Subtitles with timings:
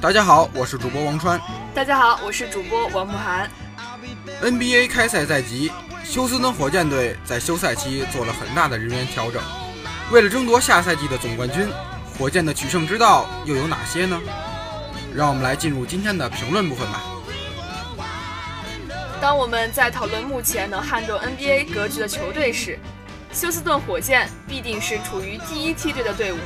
[0.00, 1.38] 大家好，我是主播王川。
[1.74, 3.50] 大家好，我是主播王慕涵。
[4.42, 5.70] NBA 开赛在即，
[6.02, 9.42] 休斯敦火箭队在休赛期做了很大的人员调整。
[10.10, 11.68] 为了争夺下赛季的总冠军，
[12.18, 14.18] 火箭的取胜之道又有哪些呢？
[15.14, 17.02] 让我们来进入今天的评论部分吧。
[19.20, 22.78] 当我们在讨论目前能撼动 NBA 格局的球队时，
[23.34, 26.38] 休斯顿火箭必定是处于第一梯队的队伍。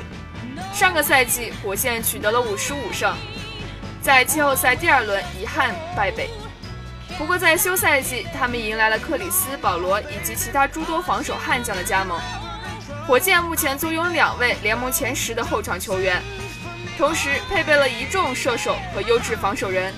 [0.72, 3.14] 上个赛季，火箭取得了五十五胜。
[4.04, 6.28] 在季后赛第二轮遗憾败北，
[7.16, 12.20] 不过在休赛季，他们迎来了克里斯、保罗以及其他诸多防守悍将的加盟。
[13.06, 16.22] 火箭目前坐拥两位联盟前十的后场球员，
[16.98, 19.94] 同时配备了一众射手和优质防守人。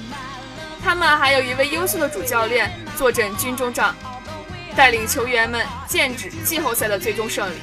[0.84, 3.93] 他们还有一位优秀的主教练坐镇军中帐，
[4.77, 7.56] 带领球员们剑指季后赛的最终胜利。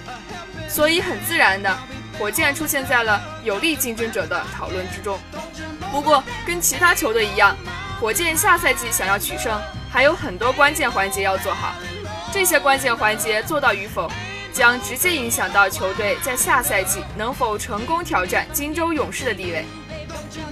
[0.68, 1.74] 所以很自然的，
[2.20, 5.18] 火箭出现在了有力竞争者的讨论之中。
[5.94, 7.56] 不过，跟其他球队一样，
[8.02, 9.62] 火箭下赛季想要取胜，
[9.92, 11.76] 还有很多关键环节要做好。
[12.34, 14.12] 这些关键环节做到与否，
[14.52, 19.66] 将直接影响到球队在下赛季能否成功挑战金州勇士的地位。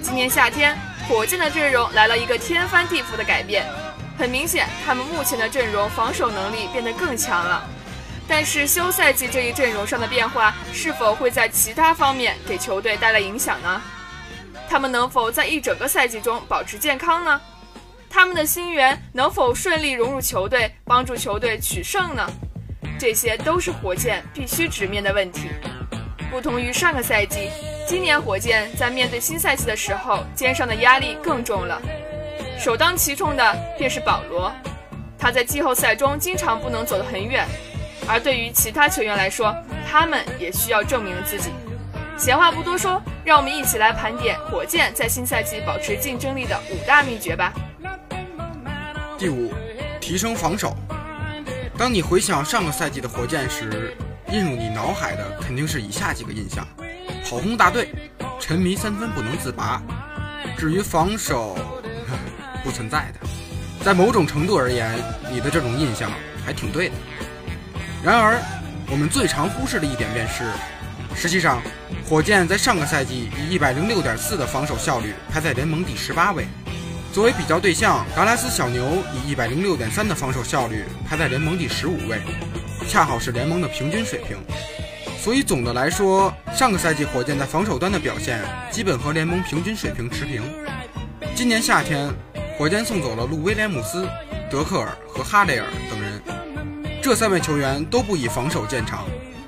[0.04, 0.78] 今年夏天，
[1.10, 3.66] 火箭的阵容来了一个天翻地覆的改变。
[4.20, 7.68] 很明显，他们目前的阵容防守能力变得更强了。
[8.28, 13.82] 但是，休赛季这一阵容上的变化，是否会在其他方面给球队带来影响呢？
[14.72, 17.42] 他们能否在一整个赛季中保持健康呢？
[18.10, 22.26] 他们的新援能否顺利融入球队，帮助球队取胜呢？
[22.98, 25.50] 这些都是火箭必须直面的问题。
[26.30, 27.50] 不同于上个赛季，
[27.86, 31.82] 今年火箭在面对新赛季的时候，肩上的压力更重了。
[32.58, 34.50] 首当其冲的便是保罗，
[35.20, 37.46] 他在季后赛中经常不能走得很远，
[38.08, 39.54] 而对于其他球员来说，
[39.86, 41.50] 他们也需要证明自己。
[42.22, 47.52] 闲话不多说，让我们一起来盘点火箭在新赛季保持竞争力的五大秘诀吧。
[49.18, 49.52] 第五，
[50.00, 50.78] 提升防守。
[51.80, 53.98] 当你回想上个赛季的火箭时，
[54.32, 56.64] 映入你脑海的肯定是以下几个印象：
[57.28, 57.92] 跑轰大队，
[58.40, 59.82] 沉迷三分不能自拔。
[60.56, 61.58] 至于防守，
[62.64, 63.28] 不存在的。
[63.84, 64.96] 在某种程度而言，
[65.32, 66.12] 你的这种印象
[66.46, 66.96] 还挺对的。
[68.04, 68.40] 然而，
[68.92, 70.44] 我们最常忽视的一点便是。
[71.14, 71.62] 实际上，
[72.12, 76.46] 火箭在上个赛季以一百零六点四的防守效率排在联盟第十八位。
[77.14, 82.20] 作为比较对象，达拉斯小牛以一百零六点三的防守效率排在联盟第十五位，
[82.86, 84.36] 恰好是联盟的平均水平。
[85.22, 90.44] 所以总的来说，上个赛季火箭在防守端的表现基本和联盟平均水平持平。
[91.34, 92.14] 今年夏天，
[92.58, 94.06] 火箭送走了路威廉姆斯、
[94.50, 96.22] 德克尔和哈雷尔等人，
[97.02, 99.06] 这三位球员都不以防守见长。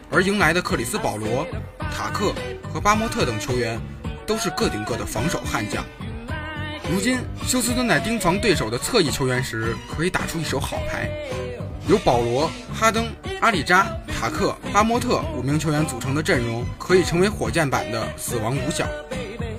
[0.10, 1.46] 而迎来的克里斯·保罗、
[1.92, 2.32] 塔克
[2.74, 3.80] 和巴莫特等球员，
[4.26, 5.86] 都是各顶各的防守悍将。
[6.92, 11.08] 如今休斯顿在盯防对手的侧翼球员时，可以打出一手好牌。
[11.88, 13.06] 由保罗、哈登、
[13.42, 18.88] 阿里扎、塔克、巴莫特五名球员组成的阵容，可以成为火箭版的死亡五小。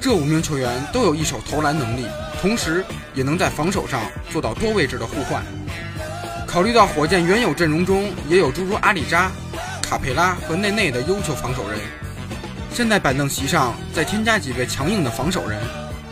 [0.01, 2.07] 这五名球员都有一手投篮能力，
[2.41, 2.85] 同时
[3.15, 5.45] 也能在防守上做到多位置的互换。
[6.49, 9.31] 考虑到火箭原有阵容中也有诸如阿里扎、
[9.83, 11.79] 卡佩拉和内内的优秀防守人，
[12.75, 15.62] 现在板凳席上再添加几位强硬的防守人，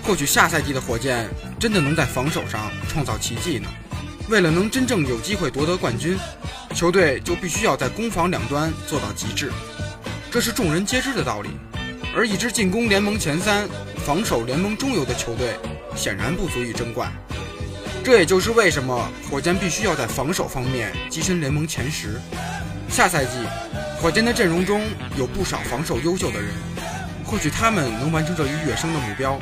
[0.04, 1.28] 或许下赛季的火箭
[1.58, 3.68] 真的能在防守上创造奇迹呢。
[4.28, 6.16] 为了能真正有机会夺得冠军，
[6.72, 9.50] 球队就必须要在攻防两端做到极致，
[10.30, 11.50] 这是众人皆知的道理。
[12.14, 13.68] 而一支进攻联盟前三、
[14.06, 15.56] 防守联盟中游的球队，
[15.96, 17.12] 显然不足以争冠。
[18.04, 22.20] 这也就是为什么火箭必须要在防守方面跻身联盟前十。
[22.92, 23.38] 下赛季，
[23.98, 24.82] 火箭的阵容中
[25.16, 26.50] 有不少防守优秀的人，
[27.24, 29.40] 或许他们能完成这一跃升的目标。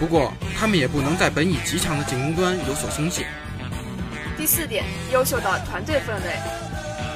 [0.00, 3.26] 不过，他们也不能在本已极强的进攻端有所松懈。
[4.38, 6.34] 第四点，优秀的团队氛围。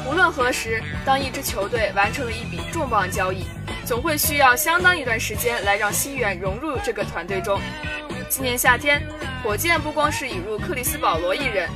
[0.07, 3.47] 无论何时，当一支球队完成了一笔重磅交易，
[3.87, 7.59] 总会需要相当一段时间来让新援融入这个团队中。
[8.29, 9.03] 今年夏天，
[9.43, 11.67] 火箭不光是引入克里斯·保罗一人，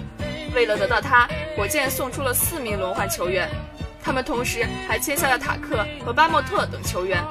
[0.55, 3.49] 为了得到他，火箭送出了四名轮换球员。
[4.02, 7.23] 他们同时还签下了塔克和巴莫特等球员。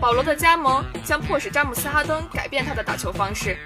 [0.00, 3.56] 保罗的加盟将迫使詹姆斯·哈登改变他的打球方式，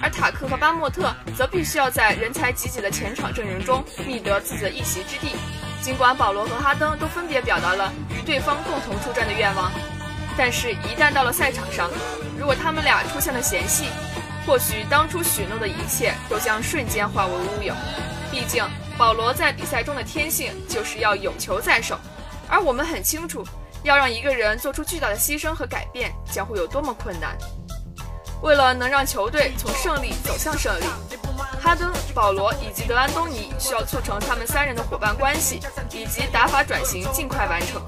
[0.00, 5.34] 而塔克和巴莫特则必须要在人才济济的前场阵容中觅得自己的一席之地。
[5.82, 9.72] 尽管保罗和哈登都分别表达了与对方共同出战的愿望，
[10.36, 11.90] 但是，一旦到了赛场上，
[12.38, 13.86] 如果他们俩出现了嫌隙，
[14.46, 17.74] 或许当初许诺的一切都将瞬间化为乌有。
[18.30, 18.64] 毕竟，
[19.00, 21.98] 保罗在比赛中的天性就是要有球在手，
[22.46, 23.42] 而我们很清楚，
[23.82, 27.34] 要让一个人做出巨大的牺牲和改变，将会有多么困难。
[28.42, 30.84] 为了能让球队从胜利走向胜利，
[31.62, 35.60] 哈登、保罗以及德安东尼需要促成他们三人的伙伴关系
[35.92, 37.80] 以及打法转型尽快完成。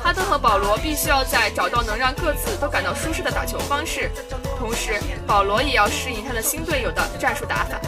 [0.00, 4.12] 哈登和保罗必须要在找到能让各自都感到舒适的打球方式，
[4.60, 7.80] 同时保罗也要适应他的新队友的战术打法。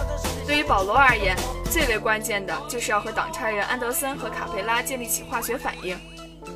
[0.48, 1.36] 对于保罗而言，
[1.70, 5.94] 最为关键的就是要和挡拆人安德森和卡佩拉建立起化学反应，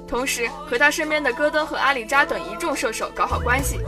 [0.09, 3.79] 同时和他身边的戈登和阿里扎等一众射手搞好关系。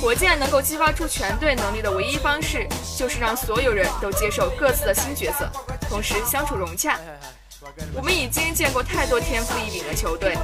[0.00, 2.66] 火箭能够激发出全队能力的唯一方式，
[2.96, 5.46] 就是让所有人都接受各自的新角色，
[5.90, 6.98] 同时相处融洽。
[7.94, 10.34] 我们已经见过太多天赋异禀的球队，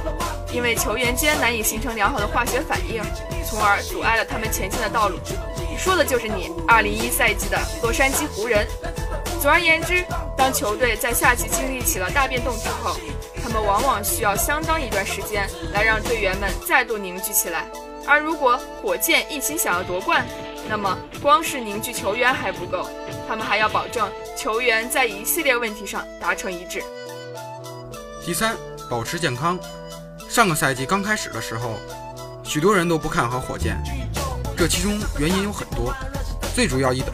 [0.53, 3.01] 因为球员间难以形成良好的化学反应，
[3.43, 5.17] 从而阻碍了他们前进的道路。
[5.83, 8.65] 说的就是你2011赛季的洛杉矶湖人。
[9.41, 10.01] 总而言之，
[10.37, 12.95] 当球队在夏季经历起了大变动之后，
[13.43, 17.67] 他们往往需要相当一段时间来让队员们再度凝聚起来。
[18.07, 20.25] 而如果火箭一心想要夺冠，
[20.69, 22.87] 那么光是凝聚球员还不够，
[23.27, 26.81] 他们还要保证球员在一系列问题上达成一致。
[28.25, 28.55] 第三，
[28.89, 29.59] 保持健康。
[30.29, 31.75] 上个赛季刚开始的时候，
[32.45, 33.77] 许多人都不看好火箭，
[34.55, 35.93] 这其中原因有很多，
[36.55, 37.11] 最主要一的，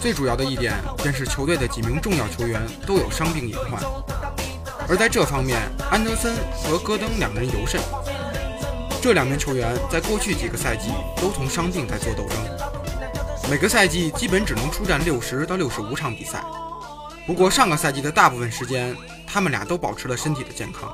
[0.00, 3.80] 最主要的一点便是球队的几名重要球员都有伤病隐患，
[4.88, 5.58] 而在这方面，
[5.90, 6.34] 安德森
[6.64, 7.80] 和戈登两人尤甚。
[9.00, 12.38] 这两名球员在过去几个赛季都同伤病在做斗争，
[13.50, 16.42] 每个赛季基本只能出战六十到六十五场比赛。
[17.26, 18.94] 不过上个赛季的大部分时间，
[19.26, 20.92] 他们俩都保持了身体的健康。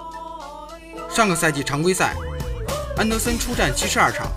[1.11, 2.15] 上个赛季常规赛，
[2.97, 4.29] 安德森出战七十二场，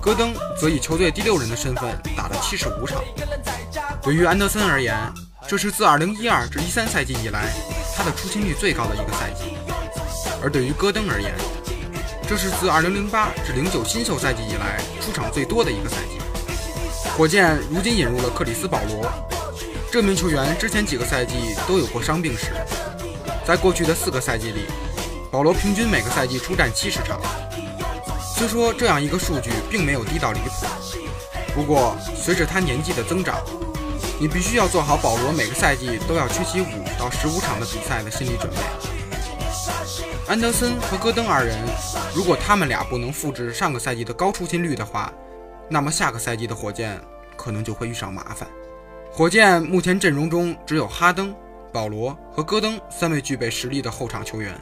[0.00, 1.84] 戈登则以球队第六人的身份
[2.16, 3.02] 打了七十五场。
[4.02, 4.96] 对于安德森而言，
[5.46, 7.52] 这是自二零一二至一三赛季以来
[7.94, 9.54] 他的出勤率最高的一个赛季；
[10.42, 11.34] 而对于戈登而言，
[12.26, 16.18] 这是自2008至09新秀赛季以来出场最多的一个赛季。
[17.14, 19.06] 火箭如今引入了克里斯·保罗，
[19.92, 21.34] 这名球员之前几个赛季
[21.68, 22.52] 都有过伤病史。
[23.46, 24.64] 在过去的四个赛季里，
[25.30, 27.20] 保罗平均每个赛季出战七十场。
[28.40, 30.64] 虽说这样一个数据并没有低到离谱，
[31.54, 33.38] 不过随着他年纪的增长，
[34.18, 38.56] 你必须要做好保罗每个赛季都要缺席五到十五场的比赛的心理准备。
[40.26, 41.54] 安德森和戈登二人，
[42.14, 45.12] 如果他们俩不能复制上个赛季的高出勤率的话，
[45.68, 46.98] 那么下个赛季的火箭
[47.36, 48.48] 可能就会遇上麻烦。
[49.12, 51.34] 火箭目前阵容中只有哈登、
[51.70, 54.58] 保罗和戈登三位具备实力的后场球员，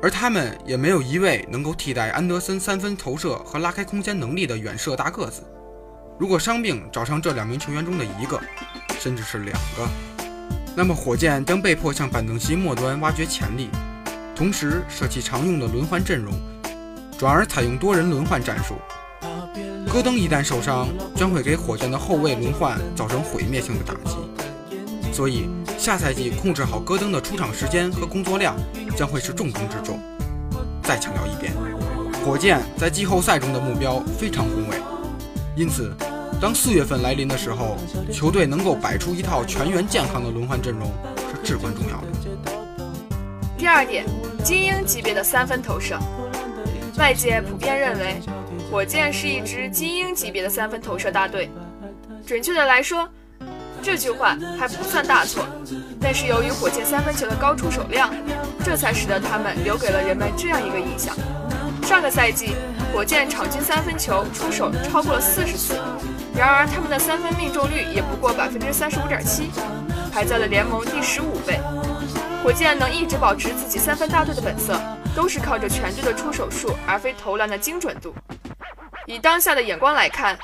[0.00, 5.42] 而他们也没有一位能够替代安德森三分投射和拉开空间能力的远射大个子。
[6.18, 8.40] 如果伤病找上这两名球员中的一个，
[9.00, 9.88] 甚至是两个，
[10.76, 13.68] 那么火箭将被迫向板凳席末端挖掘潜力。
[14.36, 16.32] 同时舍弃常用的轮换阵容，
[17.18, 18.76] 转而采用多人轮换战术。
[19.92, 20.86] 戈登一旦受伤，
[21.16, 24.16] 将会给火箭的后卫轮换造成毁灭性的打击。
[25.12, 28.56] 所以，下赛季控制好戈登的出场时间和工作量
[28.96, 29.98] 将会是重中之重。
[30.82, 31.52] 再强调一遍，
[32.24, 34.76] 火箭在季后赛中的目标非常宏伟，
[35.56, 35.92] 因此，
[36.40, 37.76] 当四月份来临的时候，
[38.12, 40.90] 球队能够摆出一套全员健康的轮换阵容
[41.30, 42.06] 是至关重要的。
[43.58, 44.06] 第二点，
[44.44, 45.98] 精英级别的三分投射，
[46.96, 48.20] 外界普遍认为。
[48.70, 51.48] 火箭是一支精英级别的三分投射大队，
[52.26, 53.08] 准确的来说，
[53.82, 55.46] 这句话还不算大错。
[56.00, 58.10] 但是由于火箭三分球的高出手量，
[58.64, 61.14] 这才使得他们留给了人们这样一个印象：
[61.82, 62.54] 上个赛季，
[62.92, 65.74] 火箭场均三分球出手超过了四十次，
[66.36, 69.50] 然而他们的三分命中率也不过百分之三十五点七，
[70.12, 71.58] 排在了联盟第十五位。
[72.44, 74.80] 火箭能一直保持自己三分大队的本色，
[75.14, 78.14] 都是靠着全队的出手数，而非投篮的精准度。
[79.06, 80.38] 以当下的眼光来看，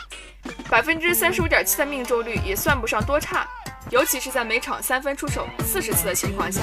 [0.71, 3.47] 百分之三十五点七的命中率也算不上多差，
[3.91, 6.63] 尤其是在每场三分出手四十次的情况下。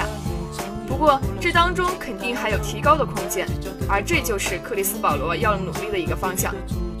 [0.86, 3.46] 不过这当中肯定还有提高的空间，
[3.88, 6.54] 而这就是克里斯保罗要努力的一个方向。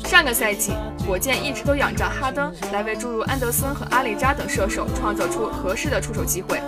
[0.04, 0.72] 上个赛季，
[1.06, 6.60] 火箭一直都仰仗哈登来为诸如安德森和阿里扎等射手创造出合适的出手机会。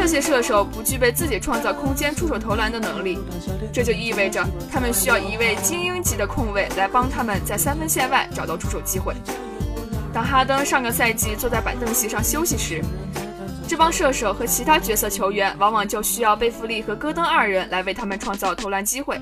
[0.00, 3.18] 这些射手不具备自己创造空间、出手投篮的能力，
[3.72, 9.12] 这就意味着他们需要一位精英级的控卫来帮他们在三分线外找到出手机会。
[10.14, 12.80] 当哈登上个赛季坐在板凳席上休息时，
[13.66, 19.20] 这帮射手和其他角色球员往往就需要贝弗利和戈登二人来为他们创造投篮机会。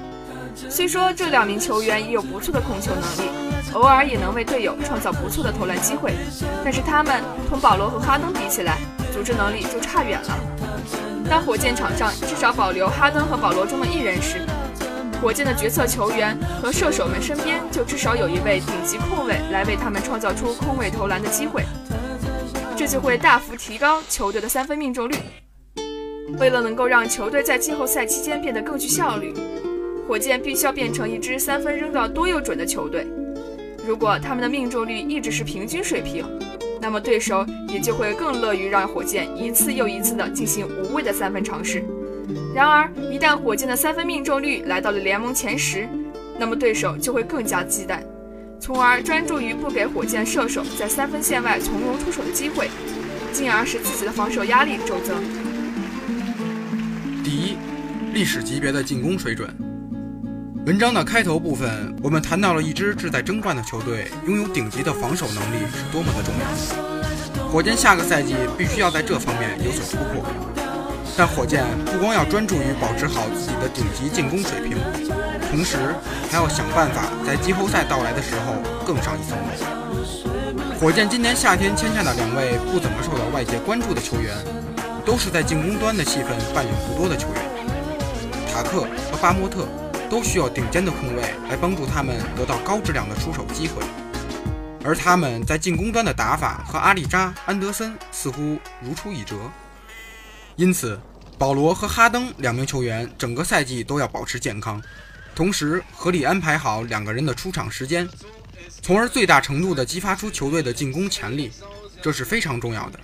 [0.55, 3.31] 虽说这两名球员也有不错的控球能力，
[3.73, 6.13] 偶尔也能为队友创造不错的投篮机会，
[6.63, 8.79] 但是他们同保罗和哈登比起来，
[9.13, 10.56] 组织能力就差远了。
[11.29, 14.39] 当火箭场上至少保留哈登和保罗中的一人时，
[15.21, 21.65] 火箭的决策球员和射手们身边就至少有一位顶级控卫来为他们创造出空位投篮的机会，
[22.77, 25.17] 这就会大幅提高球队的三分命中率。
[26.39, 29.35] 为了能够让球队在季后赛期间变得更具效率，
[30.07, 33.07] 火箭必须要变成一支三分扔到多又准的球队。
[33.87, 36.25] 如果他们的命中率一直是平均水平，
[36.87, 41.83] 那么对手也就会更乐于让火箭一次又一次地进行无谓的三分尝试。
[42.55, 45.89] 然而，一旦火箭的三分命中率来到了联盟前十，
[46.39, 47.99] 那么对手就会更加忌惮，
[48.61, 52.71] 从而专注于不给火箭射手在三分线外从容出手的机会，
[53.33, 55.17] 进而使自己的防守压力骤增。
[57.25, 57.57] 第一，
[58.15, 59.66] 历史级别的进攻水准。
[60.67, 67.49] 文章的开头部分，我们谈到了一支志在争冠的球队拥有顶级的防守能力是多么的重要。
[67.49, 70.27] 火箭下个赛季必须要在这方面有所突破，
[71.17, 74.77] 但火箭不光要专注于保持好自己的顶级进攻水平，
[75.53, 75.77] 同时
[76.33, 80.81] 还要想办法在季后赛到来的时候更上一层楼。
[80.81, 84.35] 火箭今年夏天签下的两位不怎么受到外界关注的球员，
[85.05, 88.81] 都是在进攻端的戏份扮演不多的球员，塔克
[89.13, 89.65] 和巴莫特。
[90.09, 93.83] 都需要顶尖的控卫来帮助他们得到高质量的出手机会，
[94.85, 99.37] 而他们在进攻端的打法和阿里扎、安德森似乎如出一辙。
[100.55, 100.99] 因此，
[101.37, 104.81] 保罗和哈登两名球员整个赛季都要保持健康，
[105.35, 108.09] 同时合理安排好两个人的出场时间，
[108.81, 111.51] 从而最大程度地激发出球队的进攻潜力，
[112.01, 112.99] 这是非常重要的。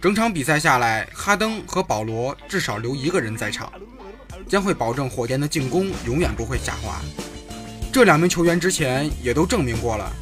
[0.00, 3.72] 整场比赛下来，哈登和保罗至少留一个人在场。
[4.48, 7.00] 将会保证火箭的进攻永远不会下滑。
[7.92, 10.12] 这两名球员之前也都证明过了，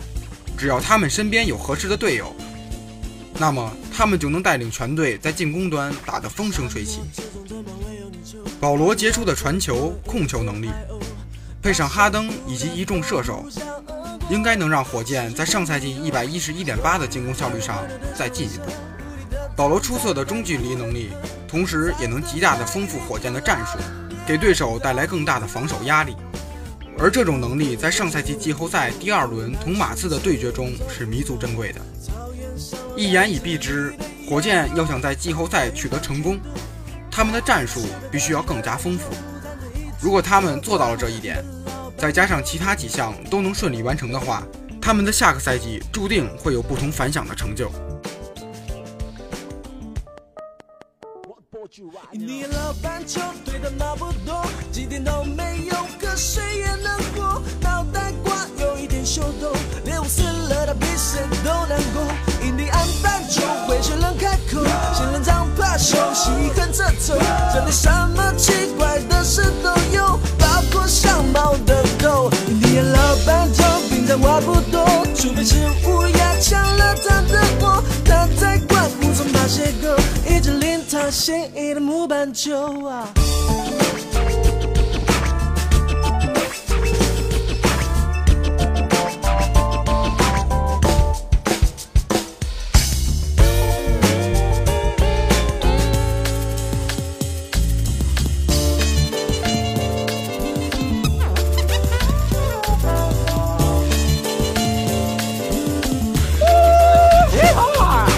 [0.56, 2.32] 只要他们身边有合适的队友，
[3.38, 7.00] 那么他们就能带领全队在进攻端打得风生水起。
[8.60, 10.70] 保罗杰出的传球、控球能力，
[11.60, 13.44] 配上哈登以及一众射手，
[14.30, 17.84] 应该能让火箭在上赛季一百一十一点八的进攻效率上
[18.16, 18.64] 再进一步。
[19.56, 21.10] 保罗出色的中距离能力，
[21.48, 23.78] 同时也能极大的丰富火箭的战术。
[24.26, 26.16] 给对手带来更大的防守压力，
[26.98, 31.80] 而这种能力在上赛季季后赛第二轮同马刺的对决中是弥足珍贵的。
[32.96, 33.94] 一言以蔽之，
[34.28, 36.38] 火箭要想在季后赛取得成功，
[37.10, 39.12] 他们的战术必须要更加丰富。
[40.00, 41.44] 如果他们做到了这一点，
[41.98, 44.42] 再加上其他几项都能顺利完成的话，
[44.80, 47.70] 他们的下个赛季注定会有不同凡响的成就。
[52.14, 57.42] 一年老板球队的马不多，几天都没有瞌睡也能过。
[57.60, 59.52] 脑袋瓜有一点秀逗，
[59.84, 62.06] 连我死了他比谁都难过。
[62.46, 64.62] 印第安板球会谁能开口？
[64.94, 67.18] 仙人掌怕休息横着走，
[67.52, 72.30] 这里什么奇怪的事都有，包括像猫的狗。
[72.48, 74.20] 印第安老板球平常。
[74.20, 75.56] 话不多，除非是
[75.88, 77.82] 乌鸦抢了他的窝。
[78.04, 79.98] 他在灌木丛爬邂逅，
[80.90, 83.08] 他心仪的木板球啊。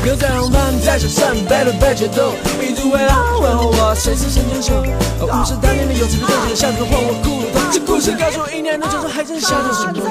[0.04, 1.73] 歌在红毯，在小山背对
[2.76, 4.83] 背决斗，一直围绕问候我，谁是神枪手？
[5.21, 7.61] 五十大年的有这个东西，像个换我骷髅头。
[7.73, 10.04] 这故事告诉我，一年的战争还剩下什么？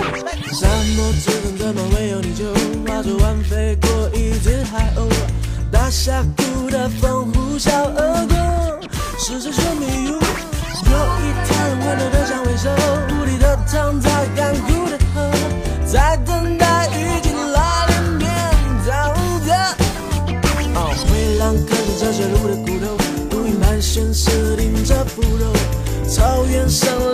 [0.52, 0.68] 沙
[0.98, 2.46] 漠之中的梦，唯有你就
[2.86, 5.08] 化作弯飞过一只海鸥，
[5.72, 8.36] 大峡谷的风呼啸而过，
[9.18, 10.20] 是谁说迷雾？
[10.86, 12.05] 有一条人温柔的
[26.68, 27.05] so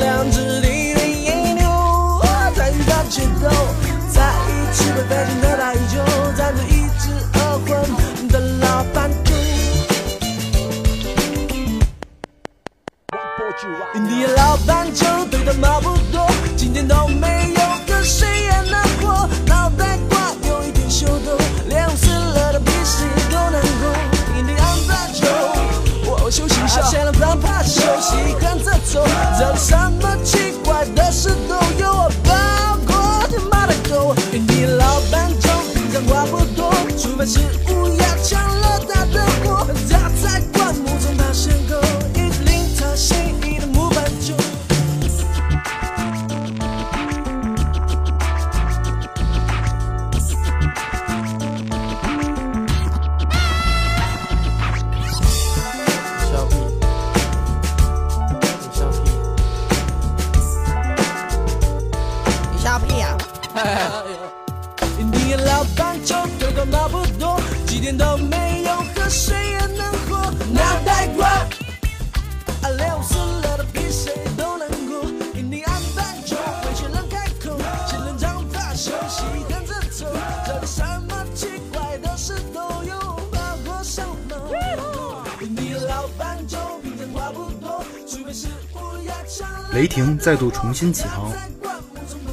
[89.74, 91.32] 雷霆再度重新起航。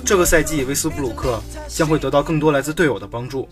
[0.05, 3.49] 这个赛季，威斯布鲁克将会得到更多来自队友的帮助。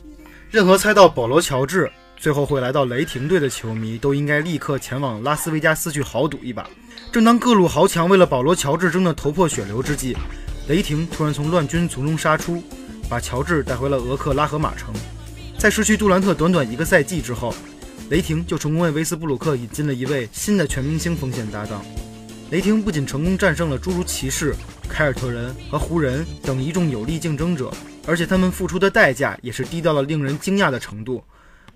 [0.51, 6.69] 任何猜到保罗·乔治最后会来到雷霆队的球迷，都应该立刻前往拉斯维加斯去豪赌一把。
[7.11, 10.15] 正当各路豪强为了保罗·乔治争得头破血流之际，
[10.69, 12.63] 雷霆突然从乱军从中杀出，
[13.09, 14.93] 把乔治带回了俄克拉荷马城。
[15.57, 17.55] 在失去杜兰特短短一个赛季之后，
[18.09, 21.85] 雷霆就成功为威斯布鲁克引进了一位新的全明星锋线搭档。
[22.51, 24.55] 雷霆不仅成功战胜了诸如骑士、
[24.89, 27.69] 凯尔特人和湖人等一众有力竞争者，
[28.07, 31.21] 而且他们付出的代价也是低到了令人惊讶的程度。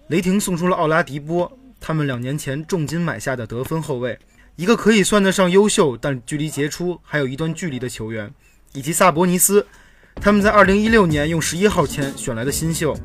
[0.06, 4.16] 雷霆送出了奥拉迪波，他们两年前重金买下的得分后卫，
[4.54, 8.32] 一个可以算得上优秀但距离杰出还有一段距离的球员，
[8.72, 9.66] 以及萨博尼斯，
[10.14, 12.96] 他们在2016年用十一号签选来的新秀，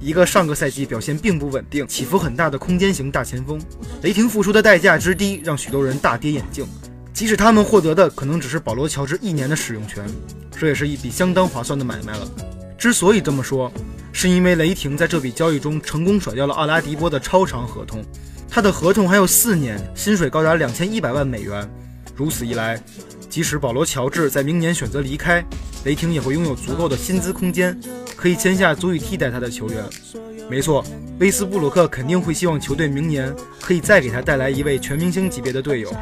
[0.00, 3.60] 一个上个赛季表现并不稳定、起伏很大的空间型大前锋。
[4.02, 6.66] 雷霆付出的代价之低，让许多人大跌眼镜。
[7.12, 10.02] 即使他们获得的可能只是保罗·乔治一年的使用权，
[10.58, 12.26] 这也是一笔相当划算的买卖了。
[12.78, 13.70] 之所以这么说，
[14.10, 18.02] 是因为雷霆在这笔交易中成功甩掉了奥拉迪波的超长合同，
[18.48, 21.70] 他的合同还有四年，薪水高达两千一百万美元。
[22.16, 22.82] 如此一来，
[23.30, 25.42] 即使保罗·乔治在明年选择离开，
[25.84, 27.78] 雷霆也会拥有足够的薪资空间，
[28.16, 29.84] 可以签下足以替代他的球员。
[30.50, 30.84] 没错，
[31.20, 35.94] 威斯布鲁克肯定会希望球队明年可以再给他带来一位全明星级别的队友。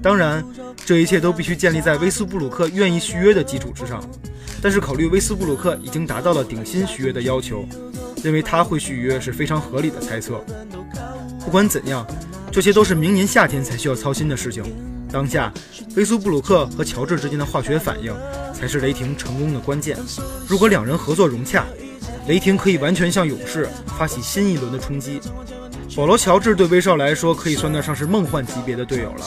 [0.00, 0.44] 当然，
[0.86, 4.00] 这一切都必须建立在威斯布鲁克愿意续约的基础之上。
[4.62, 7.66] 但是，考虑威斯布鲁克已经达到了顶薪续约的要求，
[8.22, 10.44] 认为他会续约是非常合理的猜测。
[11.44, 12.06] 不管怎样，
[12.52, 14.62] 这些都是明年夏天才需要操心的事情。
[15.10, 15.52] 当下，
[15.96, 18.14] 威斯布鲁克和乔治之间的化学反应
[18.52, 19.96] 才是雷霆成功的关键。
[20.46, 21.64] 如果两人合作融洽，
[22.26, 23.68] 雷霆可以完全向勇士
[23.98, 25.20] 发起新一轮的冲击。
[25.96, 29.24] 保罗·乔治对威少来说可以算得上是梦幻级别的队友了。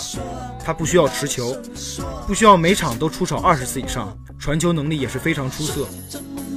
[0.63, 1.57] 他不需要持球，
[2.27, 5.87] 不需要每场都出手二十次以上，传球能力也是非常出色。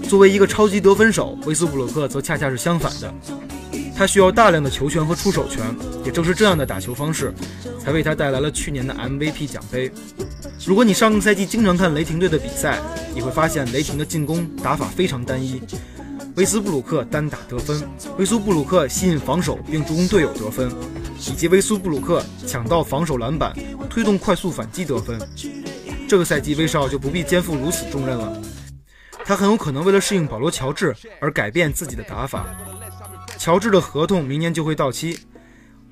[0.07, 3.13] 作为一个超级得分手，威斯布鲁克则恰恰是相反的。
[3.97, 5.63] 他需要大量的球权和出手权，
[6.05, 7.33] 也正是这样的打球方式，
[7.79, 9.91] 才为他带来了去年的 MVP 奖杯。
[10.67, 12.81] 如果你上个赛季经常看雷霆队的比赛，
[13.15, 15.63] 你会发现雷霆的进攻打法非常单一，
[16.35, 17.83] 威斯布鲁克单打得分，
[18.19, 20.73] 威斯布鲁克吸引防守并助攻队友得分，
[21.19, 23.55] 以及威斯布鲁克抢到防守篮板，
[23.89, 25.17] 推动快速反击得分。
[26.09, 28.43] 这个赛季威少就不必肩负如此重任了，
[29.25, 32.47] 他很有可能为了适应保罗·乔治而改变自己的打法。
[33.45, 35.19] 乔治的合同明年就会到期，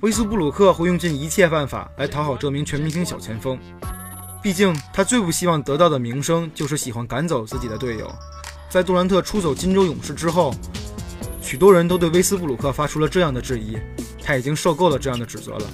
[0.01, 3.59] 威斯布鲁克会用尽一切办法来讨好这名全明星小前锋。
[4.43, 8.11] 毕竟，他最不希望得到的名声就是喜欢赶走自己的队友。
[8.71, 10.55] 在杜兰特出走金州勇士之后，
[11.43, 13.77] 许多人都对威斯布鲁克发出了这样的质疑：
[14.25, 15.67] 他已经受够了这样的指责了。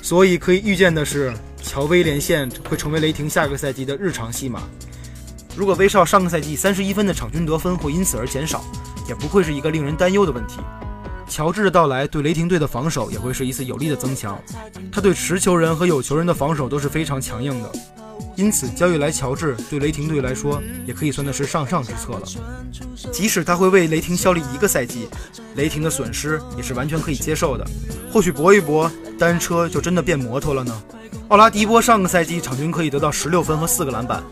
[0.00, 1.30] 所以，可以预见的是，
[1.62, 4.62] 乔威连线会成为雷霆下个赛季的日常戏码。
[5.54, 8.64] 如果威少上个赛季三十一分的场均得分会因此而减少，
[9.06, 10.60] 也不会是一个令人担忧的问题。
[11.28, 14.40] 乔治的到来对雷霆队的防守也会是一次有力的增强，
[14.90, 17.72] 他对持球人和有球人的防守都是非常强硬的，
[18.36, 22.22] 因此交易来乔治对雷霆队来说也可以算的是上上之策了。
[23.12, 25.08] 即使他会为雷霆效力一个赛季，
[25.56, 27.66] 雷霆的损失也是完全可以接受的。
[28.12, 30.82] 或许搏一搏，单车就真的变摩托了呢？
[31.28, 34.22] 奥拉迪波上个赛季场均可以得到十六分和四个篮板，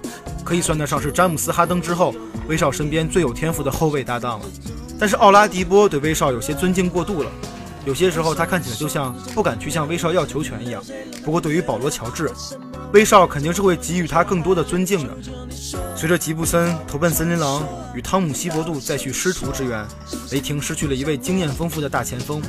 [0.45, 2.15] 可以算得上是詹姆斯、哈登之后
[2.47, 4.47] 威少身边最有天赋的后卫搭档了。
[4.99, 7.31] 但是奥拉迪波对威少有些尊敬过度了，
[7.85, 10.83] 有些时候他看起来就像不敢去向威少要球权一样。
[11.25, 12.31] 不过对于保罗乔治，
[12.93, 15.15] 威少肯定是会给予他更多的尊敬的。
[15.97, 19.87] 随着吉布森投奔森林狼与汤姆希伯杜再续师徒之缘，
[20.31, 22.43] 雷霆失去了一位经验丰富的大前锋。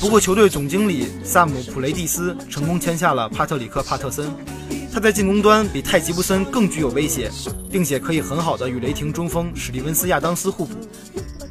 [0.00, 4.32] 不过球队总经理萨姆普雷蒂斯成功签下了帕特里克帕特森，
[4.92, 7.30] 他在进攻端比泰吉布森更具有威胁，
[7.70, 10.74] 并且可以很好的与雷霆中锋史蒂文斯亚当斯互补。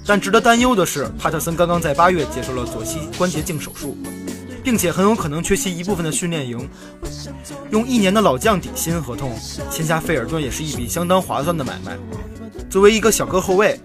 [0.05, 3.97] 但值得担忧的是，帕特森刚刚在八月接受了左膝关节镜手术，
[4.63, 6.67] 并且很有可能缺席一部分的训练营。
[7.69, 9.31] 用一年的老将底薪合同
[9.71, 11.97] 签下费尔顿也是一笔相当划算的买卖。
[12.69, 13.79] 作为一个小个后卫，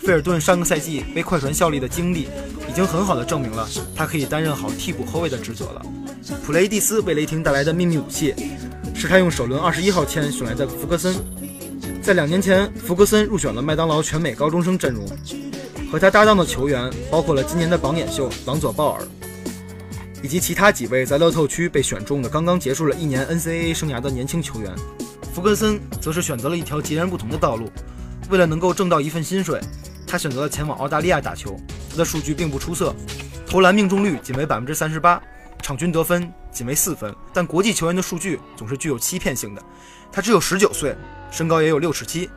[0.00, 2.28] 费尔顿上个赛季为快船效力的经历
[2.68, 5.82] 已经很好的证明了他可以担任好替补后卫的职责了。
[6.44, 8.34] 普雷蒂斯为雷霆带来的秘密武器
[9.02, 11.12] 是他用首轮二十一号签选来的福格森。
[12.00, 15.04] 在两年前，福格森入选了麦当劳全美高中生阵容。
[15.90, 19.02] 和他搭档的球员包括了今年的榜眼秀朗佐鲍尔，
[20.22, 24.72] 以及其他几位在乐透区被选中的刚刚结束了一年 NCAA 生涯的年轻球员。
[25.34, 27.68] 福格森则是选择了一条截然不同的道路，
[28.30, 29.60] 为了能够挣到一份薪水，
[30.06, 31.58] 他选择了前往澳大利亚打球。
[31.90, 32.94] 他的数据并不出色，
[33.48, 35.20] 投篮命中率仅为百分之三十八，
[35.60, 37.14] 场均得分仅为四分。
[37.32, 39.62] 但国际球员的数据总是具有欺骗性的。
[40.12, 40.94] 他只有十九岁，
[41.30, 42.30] 身高也有六尺七。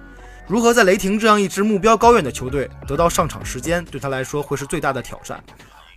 [0.48, 5.44] 如何在雷霆这样一支目标高远的球队得到上场时间，对他来说会是最大的挑战。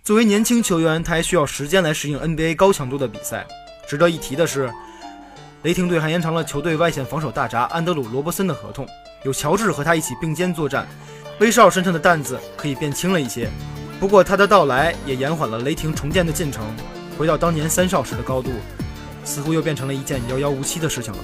[0.03, 3.45] 作为年轻球员，他还需要时间来适应 NBA 高强度的比赛。
[3.87, 4.71] 值得一提的是，
[5.63, 8.87] 雷霆队还延长了球队外线防守大闸安德鲁·罗伯森的合同，
[9.23, 10.87] 有乔治和他一起并肩作战，
[11.39, 13.49] 威少身上的担子可以变轻了一些。
[13.99, 16.65] 不过他的到来也延缓了雷霆重建的进程，
[17.19, 18.49] 回到当年三少时的高度，
[19.25, 21.19] 似乎又变成了一件遥遥无期的事情了。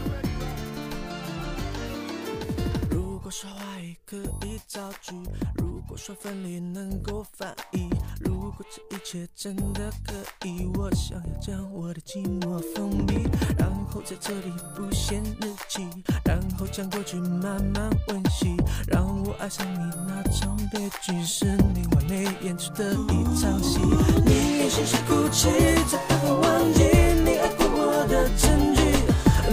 [2.91, 5.15] 如果说爱可以造句，
[5.55, 7.87] 如果说分离能够翻译，
[8.19, 10.13] 如果这一切真的可
[10.45, 13.15] 以，我想要将我的寂寞封闭，
[13.57, 15.87] 然后在这里不写日记，
[16.25, 18.53] 然后将过去慢慢温习，
[18.87, 23.79] 让我爱上你那种悲剧，是你完美演出的一场戏。
[24.25, 25.47] 你内心是哭泣，
[25.87, 26.83] 才不会忘记
[27.23, 28.81] 你爱过我的证据，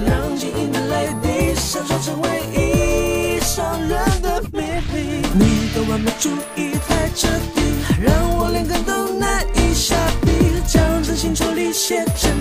[0.04, 4.60] 让记忆的泪滴闪烁成唯一伤人的秘
[4.92, 5.22] 密。
[5.38, 7.62] 你的完美主义太彻底，
[8.02, 12.32] 让我连根都难以下笔，将真心抽离写成，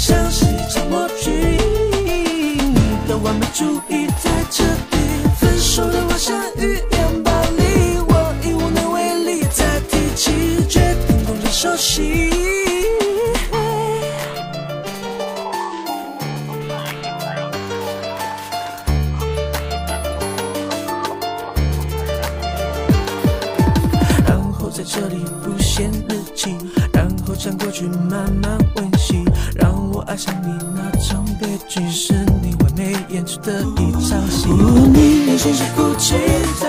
[0.00, 1.30] 像是一场默剧。
[1.30, 4.96] 你的完美主义太彻底，
[5.38, 12.30] 分手的我像语言暴力，我已无能为力再提起，决定东转手西。
[24.92, 26.56] 这里不写日记，
[27.40, 29.24] 想过去慢慢温习，
[29.54, 34.46] 让我爱上你那场悲剧，是你完美演出的一场戏。
[34.50, 36.16] 你内心是哭泣，
[36.60, 36.68] 才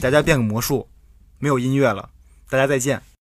[0.00, 0.88] 给大家变个魔术，
[1.38, 2.08] 没有音乐了，
[2.48, 3.02] 大家再见。